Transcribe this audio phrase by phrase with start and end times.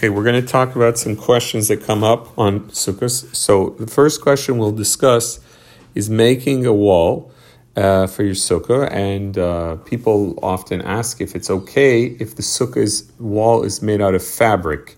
[0.00, 3.36] Okay, we're going to talk about some questions that come up on sukkahs.
[3.36, 5.40] So the first question we'll discuss
[5.94, 7.30] is making a wall
[7.76, 13.12] uh, for your sukkah, and uh, people often ask if it's okay if the sukkah's
[13.18, 14.96] wall is made out of fabric.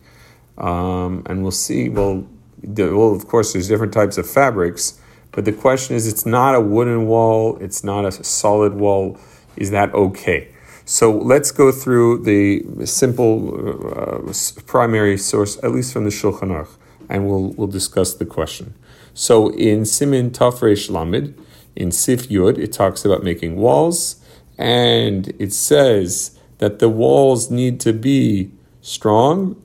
[0.57, 1.89] Um, and we'll see.
[1.89, 2.25] Well,
[2.63, 5.01] the, well, of course, there's different types of fabrics,
[5.33, 7.59] but the question is, it's not a wooden wall.
[7.61, 9.19] It's not a solid wall.
[9.57, 10.52] Is that okay?
[10.85, 14.33] So let's go through the simple uh,
[14.67, 16.77] primary source, at least from the Shulchan Aruch,
[17.09, 18.75] and we'll, we'll discuss the question.
[19.15, 21.39] So in Simin Tafresh Lamed,
[21.77, 24.17] in Sif Yud, it talks about making walls,
[24.59, 29.63] and it says that the walls need to be strong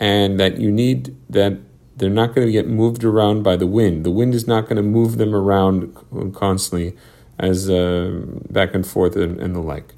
[0.00, 1.58] and that you need that
[1.96, 4.04] they're not going to get moved around by the wind.
[4.04, 5.96] The wind is not going to move them around
[6.34, 6.96] constantly
[7.38, 9.94] as uh, back and forth and, and the like.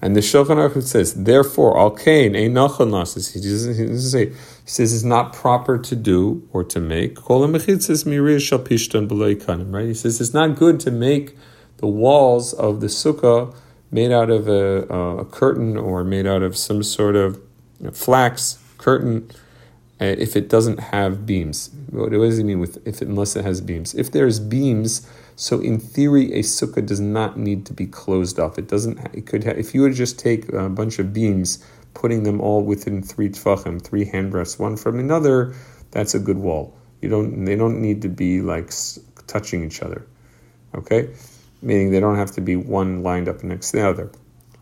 [0.00, 3.32] And the Shulchan Aruch says, therefore, al kain ein nachon lasis.
[3.32, 4.26] He doesn't, say.
[4.26, 4.34] He
[4.64, 7.16] says it's not proper to do or to make.
[7.16, 9.74] Kol mechitzas miriyah shal pishton kanim.
[9.74, 9.86] Right.
[9.86, 11.36] He says it's not good to make
[11.78, 13.54] the walls of the sukkah
[13.90, 17.40] made out of a, a curtain or made out of some sort of
[17.92, 19.28] flax curtain
[20.00, 21.70] uh, if it doesn't have beams.
[21.90, 23.94] What does he mean with if unless it has beams?
[23.94, 25.08] If there's beams
[25.40, 28.58] so in theory, a sukkah does not need to be closed off.
[28.58, 28.98] It doesn't.
[29.14, 29.44] It could.
[29.44, 31.64] Have, if you would just take a bunch of beams,
[31.94, 35.54] putting them all within three tefachim, three handbreadths, one from another,
[35.92, 36.76] that's a good wall.
[37.00, 37.44] You don't.
[37.44, 38.72] They don't need to be like
[39.28, 40.04] touching each other.
[40.74, 41.14] Okay,
[41.62, 44.10] meaning they don't have to be one lined up next to the other.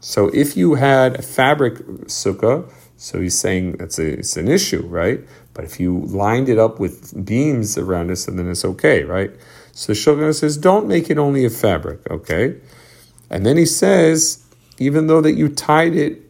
[0.01, 4.83] So if you had a fabric sukkah, so he's saying that's a, it's an issue,
[4.83, 5.21] right?
[5.55, 9.31] But if you lined it up with beams around it, so then it's okay, right?
[9.77, 12.57] So Shulchan says, don't make it only a fabric, okay?
[13.29, 14.43] And then he says,
[14.79, 16.23] even though that you tied it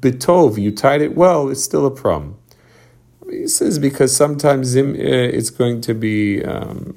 [0.00, 2.38] bitov, you tied it well, it's still a problem.
[3.28, 6.96] He says because sometimes uh, it's going to be um,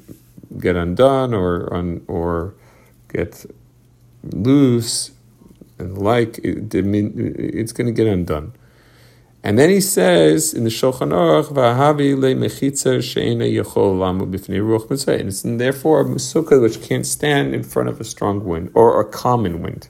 [0.59, 2.53] get undone or un, or
[3.11, 3.43] get
[4.21, 5.11] loose
[5.79, 8.53] and like it, it's going to get undone.
[9.43, 14.87] And then he says in the Shulchan Aruch, "V'ahavi le'mechitza she'ena yachol lamu b'fnei ruach
[14.89, 18.69] mitzvah," and it's therefore a sukkah which can't stand in front of a strong wind
[18.75, 19.87] or a common wind.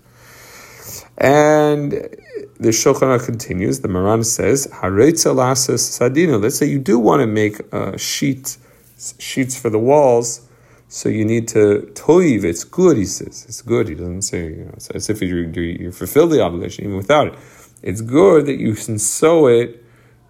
[1.18, 3.82] And the Shulchan Aruch continues.
[3.82, 8.58] The Maran says, "Haretza lasas sadino." Let's say you do want to make uh, sheet,
[9.20, 10.48] sheets for the walls.
[10.88, 12.44] So you need to toiv.
[12.44, 13.46] It's good, he says.
[13.48, 13.88] It's good.
[13.90, 17.36] He doesn't say you know, as if you you fulfill the obligation even without it
[17.82, 19.84] it's good that you can sew it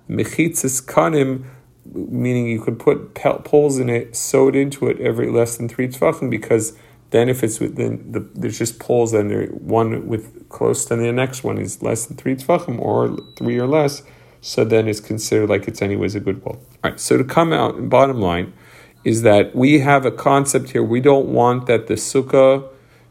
[0.09, 1.45] mechitzis kanim,
[1.85, 6.29] meaning you could put poles in it, sewed into it every less than three tefachim,
[6.29, 6.77] because
[7.11, 11.11] then if it's within the, there's just poles and there one with close to the
[11.11, 14.03] next one is less than three tefachim or three or less,
[14.41, 16.55] so then it's considered like it's anyways a good wall.
[16.83, 16.99] All right.
[16.99, 18.53] So to come out, bottom line
[19.03, 20.83] is that we have a concept here.
[20.83, 22.67] We don't want that the sukkah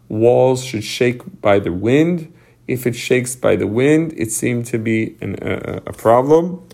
[0.09, 2.33] walls should shake by the wind
[2.71, 6.67] if it shakes by the wind, it seemed to be an, a, a problem.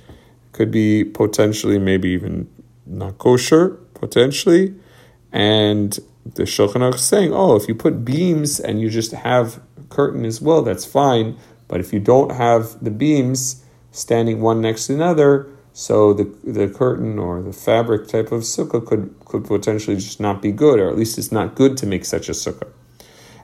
[0.52, 2.48] Could be potentially, maybe even
[2.86, 4.74] not kosher, potentially.
[5.32, 9.60] And the Shulchan Aruch is saying, oh, if you put beams and you just have
[9.88, 11.36] curtain as well, that's fine.
[11.68, 16.68] But if you don't have the beams standing one next to another, so the the
[16.68, 20.88] curtain or the fabric type of sukkah could could potentially just not be good, or
[20.88, 22.70] at least it's not good to make such a sukkah.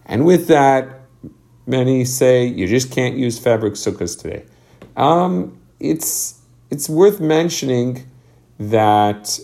[0.07, 1.02] And with that,
[1.67, 4.45] Many say you just can't use fabric sukkahs today.
[4.97, 6.41] Um, it's
[6.71, 8.07] it's worth mentioning
[8.59, 9.39] that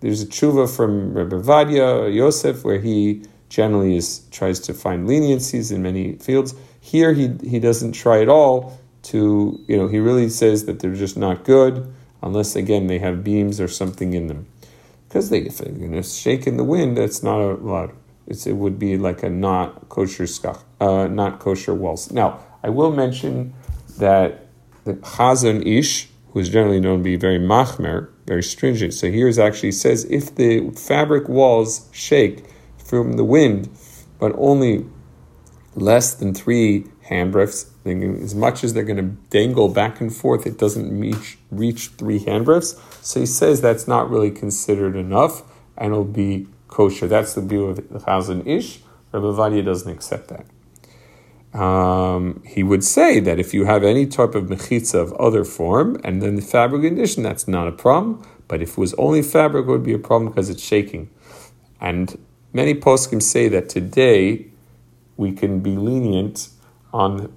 [0.00, 5.72] there's a tshuva from Rebbe Ovadia Yosef where he generally is tries to find leniencies
[5.72, 6.54] in many fields.
[6.80, 10.94] Here he he doesn't try at all to you know he really says that they're
[10.94, 14.46] just not good unless again they have beams or something in them
[15.08, 17.92] because they if they're going to shake in the wind that's not allowed.
[18.26, 20.26] It's, it would be like a not kosher
[20.80, 22.10] uh, not kosher walls.
[22.10, 23.54] Now, I will mention
[23.98, 24.46] that
[24.84, 28.94] the Chazon Ish, who is generally known to be very machmir, very stringent.
[28.94, 32.44] So here actually says if the fabric walls shake
[32.78, 33.68] from the wind,
[34.18, 34.86] but only
[35.74, 37.70] less than three handbreadths,
[38.22, 42.18] as much as they're going to dangle back and forth, it doesn't reach, reach three
[42.18, 42.80] handbreadths.
[43.04, 45.42] So he says that's not really considered enough,
[45.76, 47.06] and it'll be kosher.
[47.06, 48.80] That's the view of the Chazon Ish.
[49.12, 50.46] Rabbi Ovadia doesn't accept that.
[51.58, 56.00] Um, he would say that if you have any type of mechitza of other form
[56.02, 58.26] and then the fabric condition, that's not a problem.
[58.48, 61.10] But if it was only fabric, it would be a problem because it's shaking.
[61.80, 62.18] And
[62.52, 64.46] many poskim say that today
[65.16, 66.48] we can be lenient
[66.92, 67.32] on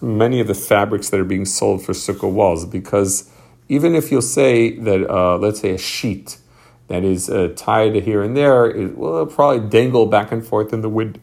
[0.00, 3.30] many of the fabrics that are being sold for sukkah walls because
[3.68, 6.38] even if you'll say that, uh, let's say a sheet
[6.88, 10.80] that is uh, tied here and there, it will probably dangle back and forth in
[10.80, 11.20] the wind.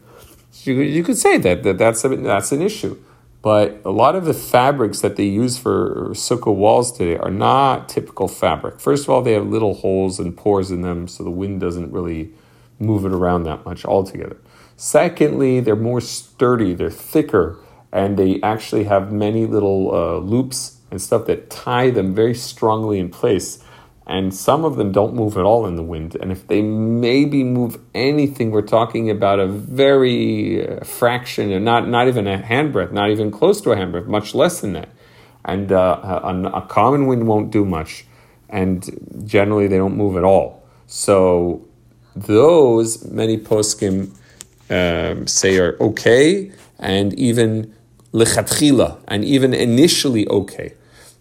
[0.50, 2.96] So you, you could say that, that that's, a, that's an issue.
[3.42, 7.88] But a lot of the fabrics that they use for sukkah walls today are not
[7.88, 8.80] typical fabric.
[8.80, 11.92] First of all, they have little holes and pores in them, so the wind doesn't
[11.92, 12.32] really
[12.80, 14.36] move it around that much altogether.
[14.76, 17.56] Secondly, they're more sturdy, they're thicker,
[17.92, 22.98] and they actually have many little uh, loops and stuff that tie them very strongly
[22.98, 23.62] in place.
[24.08, 26.16] And some of them don't move at all in the wind.
[26.20, 31.88] And if they maybe move anything, we're talking about a very uh, fraction, and not,
[31.88, 34.90] not even a handbreadth, not even close to a handbreadth, much less than that.
[35.44, 38.04] And uh, a, a common wind won't do much.
[38.48, 40.64] And generally, they don't move at all.
[40.86, 41.66] So
[42.14, 44.16] those many poskim
[44.70, 47.74] um, say are okay, and even
[48.12, 50.74] lechatchila, and even initially okay.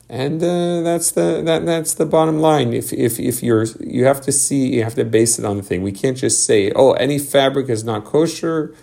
[0.07, 2.74] And uh, that's the that, that's the bottom line.
[2.74, 5.63] If, if if you're you have to see you have to base it on the
[5.63, 5.81] thing.
[5.81, 8.75] We can't just say oh any fabric is not kosher,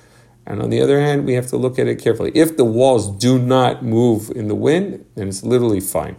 [0.44, 2.32] and on the other hand we have to look at it carefully.
[2.34, 6.16] If the walls do not move in the wind, then it's literally fine.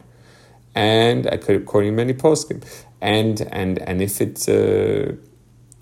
[0.73, 2.63] And I could according to many poskim,
[3.01, 5.17] and and and if it's uh,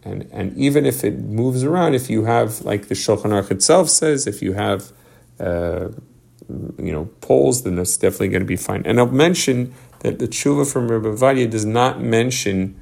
[0.03, 3.89] and and even if it moves around, if you have like the Shulchan Aruch itself
[3.89, 4.91] says, if you have
[5.39, 5.89] uh,
[6.77, 8.83] you know poles, then that's definitely going to be fine.
[8.85, 12.79] And I'll mention that the tshuva from Rabbi Ovadia does not mention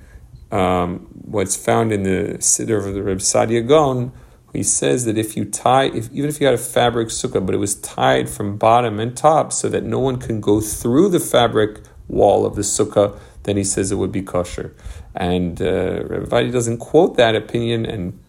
[0.51, 4.11] um, what's found in the Siddur of the Reb Saadia Gaon.
[4.53, 7.53] He says that if you tie, if, even if you had a fabric sukkah, but
[7.53, 11.19] it was tied from bottom and top so that no one can go through the
[11.19, 14.73] fabric wall of the sukkah, then he says it would be kosher.
[15.15, 18.19] And uh, Ovadia doesn't quote that opinion, and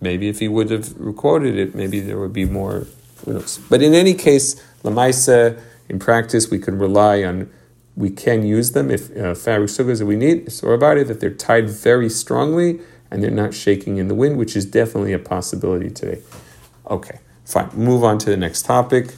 [0.00, 2.86] maybe if he would have quoted it, maybe there would be more.
[3.24, 3.58] Who knows?
[3.68, 7.50] But in any case, lamaisa in practice, we can rely on.
[7.96, 10.52] We can use them if uh, fabric sukkahs that we need.
[10.52, 12.80] So about it that they're tied very strongly
[13.10, 16.20] and they're not shaking in the wind, which is definitely a possibility today.
[16.90, 17.70] Okay, fine.
[17.72, 19.14] Move on to the next topic.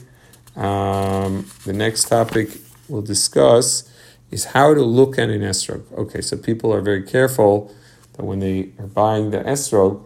[0.55, 2.49] Um, the next topic
[2.87, 3.91] we'll discuss
[4.31, 5.83] is how to look at an esrog.
[5.93, 7.73] Okay, so people are very careful
[8.13, 10.05] that when they are buying the esrog,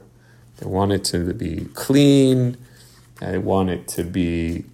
[0.58, 2.58] they want it to be clean,
[3.20, 4.66] they want it to be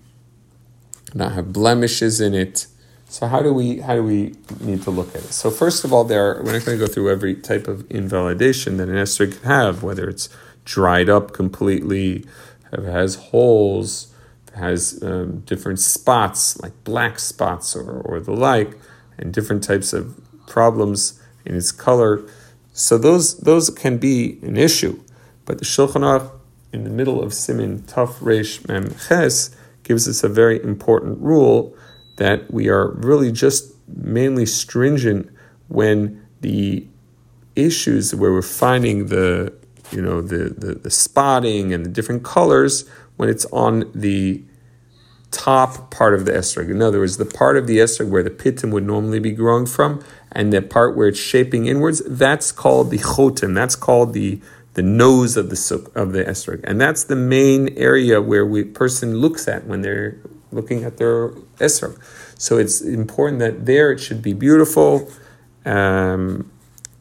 [1.14, 2.68] not have blemishes in it.
[3.08, 5.34] So how do we how do we need to look at it?
[5.34, 7.90] So first of all, there are, we're not going to go through every type of
[7.90, 10.30] invalidation that an esrog can have, whether it's
[10.64, 12.26] dried up completely,
[12.72, 14.14] has holes,
[14.56, 18.78] has um, different spots like black spots or, or the like
[19.18, 22.22] and different types of problems in its color.
[22.74, 25.02] So those those can be an issue.
[25.46, 26.32] But the Shulchan Aruch
[26.72, 29.56] in the middle of Simin Taf Reish Mem Ches
[29.90, 31.76] gives us a very important rule
[32.18, 35.28] that we are really just mainly stringent
[35.68, 36.86] when the
[37.56, 39.52] issues where we're finding the
[39.92, 42.88] you know the, the, the spotting and the different colors
[43.18, 44.44] when it's on the
[45.32, 46.70] top part of the esrog.
[46.70, 49.66] In other words, the part of the esrog where the pitim would normally be growing
[49.66, 53.56] from, and the part where it's shaping inwards, that's called the chotim.
[53.56, 54.40] That's called the
[54.80, 58.64] the nose of the suk, of the esrog, and that's the main area where we
[58.64, 60.18] person looks at when they're
[60.54, 62.00] looking at their esrog.
[62.38, 65.12] So it's important that there it should be beautiful,
[65.66, 66.50] um,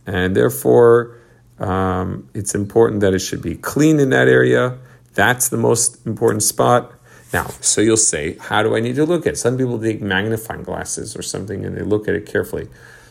[0.06, 1.20] and therefore
[1.60, 4.78] um, it's important that it should be clean in that area.
[5.14, 6.92] That's the most important spot.
[7.32, 9.36] Now, so you'll say, how do I need to look at it?
[9.36, 12.68] Some people take magnifying glasses or something and they look at it carefully.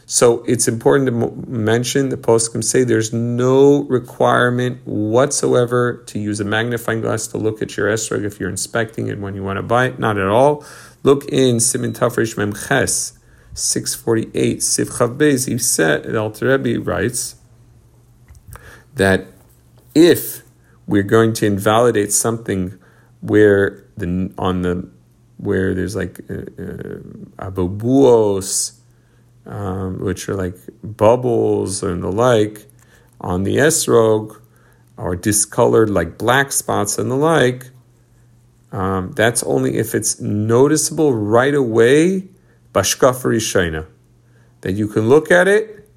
[0.10, 6.46] So it's important to mention the poskim say there's no requirement whatsoever to use a
[6.46, 9.64] magnifying glass to look at your esrog if you're inspecting it when you want to
[9.64, 10.00] buy it.
[10.00, 10.64] Not at all.
[11.04, 13.20] Look in Simin Tafresh Mem Ches
[13.54, 15.46] 648 Sif Chav Beis.
[15.46, 17.36] He said, Alter Rebbe writes
[18.96, 19.26] that
[19.94, 20.44] if
[20.86, 22.80] we're going to invalidate something
[23.20, 24.90] where the on the
[25.36, 28.77] where there's like uh, uh, abubuos,
[29.48, 32.66] um, which are like bubbles and the like,
[33.20, 34.40] on the esrog,
[34.98, 37.70] or discolored like black spots and the like.
[38.72, 42.28] Um, that's only if it's noticeable right away,
[42.74, 43.86] bashkafari shaina,
[44.62, 45.90] that you can look at it,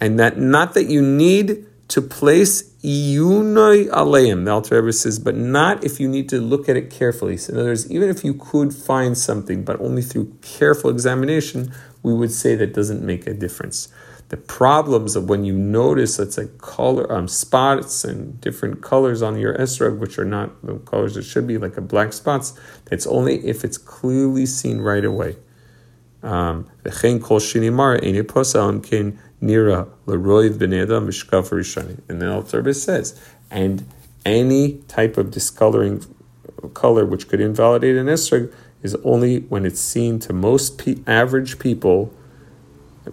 [0.00, 5.34] and that not that you need to place iyunoi aleim, the Alter Rebbe says, but
[5.34, 7.36] not if you need to look at it carefully.
[7.36, 11.72] So in other words, even if you could find something, but only through careful examination,
[12.06, 13.88] we would say that doesn't make a difference.
[14.28, 19.36] The problems of when you notice it's like color um, spots and different colors on
[19.36, 22.52] your esrog, which are not the colors that should be, like a black spots,
[22.84, 25.34] that's only if it's clearly seen right away.
[26.22, 26.70] Um,
[29.42, 32.00] Nira Leroiv Beneda Mishkav Rishani.
[32.08, 33.20] and then Alter says,
[33.50, 33.84] and
[34.24, 36.04] any type of discoloring
[36.74, 38.52] color which could invalidate an esrog
[38.86, 42.12] is only when it's seen to most pe- average people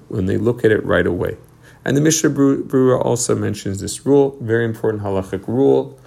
[0.07, 1.37] when they look at it right away.
[1.85, 5.99] And the Mishnah Berurah also mentions this rule, very important halachic rule.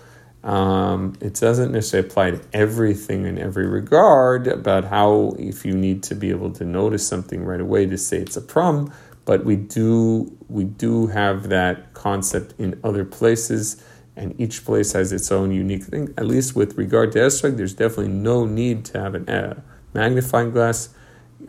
[0.42, 6.04] Um, it doesn't necessarily apply to everything in every regard about how if you need
[6.04, 8.92] to be able to notice something right away to say it's a problem,
[9.24, 13.82] but we do we do have that concept in other places,
[14.16, 16.14] and each place has its own unique thing.
[16.16, 19.60] At least with regard to esrog, there's definitely no need to have a uh,
[19.92, 20.88] magnifying glass.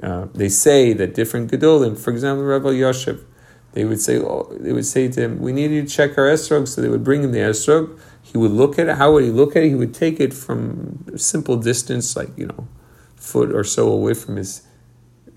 [0.03, 3.23] Uh, they say that different gedolim, for example, Rabbi Yoshev,
[3.71, 6.25] they would say oh, they would say to him, "We need you to check our
[6.25, 7.97] esrog," so they would bring him the esrog
[8.31, 8.97] he would look at it.
[8.97, 9.69] How would he look at it?
[9.69, 12.67] He would take it from a simple distance, like, you know,
[13.15, 14.63] foot or so away from his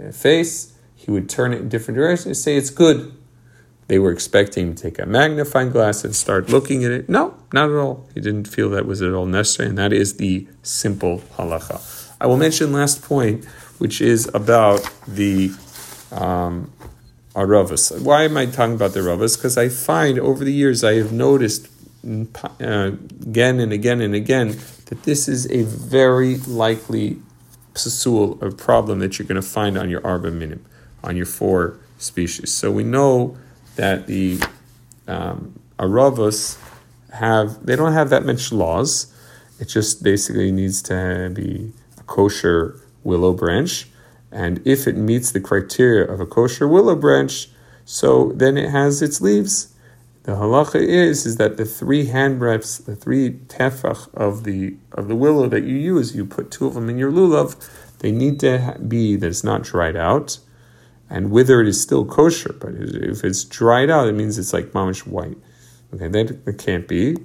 [0.03, 0.77] uh, face.
[0.97, 3.17] He would turn it in different directions and say, it's good.
[3.91, 7.09] They were expecting him to take a magnifying glass and start looking at it.
[7.09, 8.09] No, not at all.
[8.15, 11.81] He didn't feel that was at all necessary, and that is the simple halacha.
[12.21, 13.45] I will mention last point,
[13.79, 15.51] which is about the
[16.13, 16.71] um,
[17.35, 18.01] aravos.
[18.01, 19.37] Why am I talking about the aravos?
[19.37, 21.67] Because I find over the years I have noticed
[22.07, 22.93] uh,
[23.27, 27.19] again and again and again that this is a very likely
[27.75, 30.65] psul, a problem that you're going to find on your arba minim,
[31.03, 32.53] on your four species.
[32.53, 33.37] So we know
[33.77, 34.41] that the
[35.07, 36.59] um, aravos
[37.13, 39.13] have they don't have that much laws.
[39.59, 43.89] It just basically needs to be a kosher willow branch,
[44.31, 47.49] and if it meets the criteria of a kosher willow branch,
[47.85, 49.71] so then it has its leaves
[50.25, 55.09] the halacha is is that the three hand breadths, the three tefach of the of
[55.09, 57.57] the willow that you use, you put two of them in your lulav.
[57.99, 60.39] They need to be that it's not dried out,
[61.11, 62.55] and withered is still kosher.
[62.59, 65.37] But if it's dried out, it means it's like mamish white.
[65.93, 67.17] Okay, that, that can't be.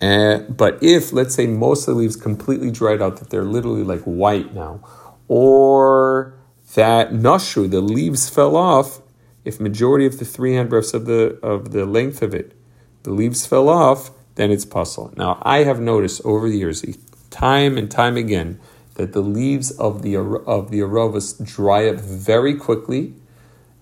[0.00, 3.82] Uh, but if let's say most of the leaves completely dried out, that they're literally
[3.82, 4.80] like white now,
[5.26, 6.34] or
[6.74, 9.00] that nashu, the leaves fell off,
[9.44, 12.54] if majority of the three handbreadths of the of the length of it,
[13.02, 15.12] the leaves fell off, then it's pasul.
[15.16, 16.84] Now I have noticed over the years,
[17.30, 18.60] time and time again,
[18.98, 23.14] that the leaves of the of the aravos dry up very quickly,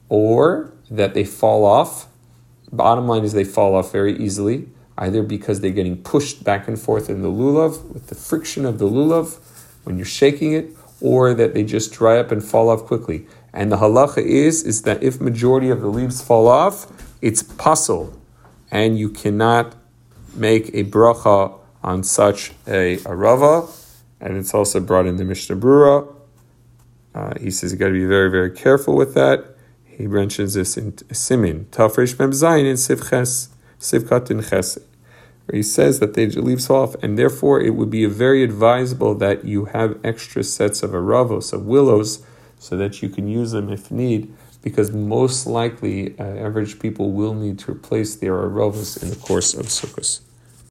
[0.09, 2.07] or that they fall off.
[2.71, 4.69] Bottom line is they fall off very easily,
[4.99, 8.79] either because they're getting pushed back and forth in the lulav with the friction of
[8.79, 9.39] the lulav
[9.85, 10.71] when you're shaking it,
[11.01, 13.27] or that they just dry up and fall off quickly.
[13.53, 16.93] And the halacha is, is that if majority of the leaves fall off,
[17.23, 18.13] it's pasul,
[18.71, 19.75] and you cannot
[20.35, 23.71] make a bracha on such a arava.
[24.21, 26.13] And it's also brought in the Mishnah Berurah.
[27.15, 29.57] Uh, he says you got to be very, very careful with that.
[29.85, 33.49] He mentions this in Simin, Tafresh Mem Zayin in Sivches,
[33.81, 34.79] Sivkat in Ches,
[35.47, 39.47] where he says that they leaves off, and therefore it would be very advisable that
[39.47, 42.23] you have extra sets of aravos, of willows,
[42.59, 47.33] so that you can use them if need, because most likely uh, average people will
[47.33, 50.21] need to replace their aravos in the course of Sukkot.